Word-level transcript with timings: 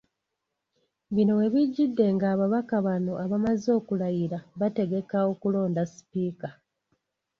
Bino 1.15 1.33
webijjidde 1.39 2.05
nga 2.15 2.25
ababaka 2.33 2.75
bano 2.85 3.13
abamaze 3.23 3.69
okulayira 3.79 4.39
bategeka 4.59 5.17
okulonda 5.31 5.81
Sipiika 5.93 6.49